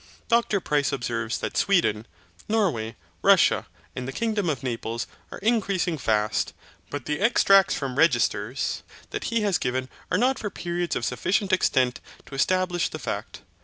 [0.27, 2.07] Dr Price observes that Sweden,
[2.49, 6.53] Norway, Russia, and the kingdom of Naples, are increasing fast;
[6.89, 11.53] but the extracts from registers that he has given are not for periods of sufficient
[11.53, 13.41] extent to establish the fact.